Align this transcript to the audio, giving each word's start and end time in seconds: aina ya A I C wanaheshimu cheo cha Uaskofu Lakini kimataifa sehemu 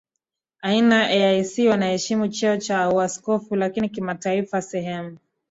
aina 0.61 0.95
ya 1.11 1.29
A 1.29 1.33
I 1.39 1.43
C 1.43 1.67
wanaheshimu 1.69 2.27
cheo 2.27 2.57
cha 2.57 2.89
Uaskofu 2.89 3.55
Lakini 3.55 3.89
kimataifa 3.89 4.61
sehemu 4.61 5.17